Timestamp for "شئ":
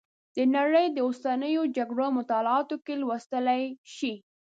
3.95-4.13